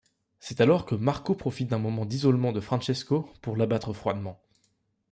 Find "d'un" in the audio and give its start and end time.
1.69-1.77